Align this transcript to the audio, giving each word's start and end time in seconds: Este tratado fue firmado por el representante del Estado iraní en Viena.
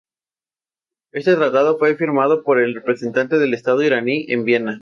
Este 1.11 1.35
tratado 1.35 1.77
fue 1.77 1.95
firmado 1.95 2.43
por 2.43 2.59
el 2.59 2.73
representante 2.73 3.37
del 3.37 3.53
Estado 3.53 3.83
iraní 3.83 4.25
en 4.29 4.45
Viena. 4.45 4.79